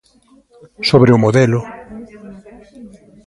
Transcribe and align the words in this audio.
Sobre 0.89 1.11
o 1.15 1.21
modelo. 1.25 1.59